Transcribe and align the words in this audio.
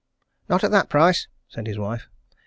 "Not 0.49 0.63
at 0.63 0.71
that 0.71 0.89
price!" 0.89 1.27
said 1.47 1.67
his 1.67 1.77
wife. 1.77 2.07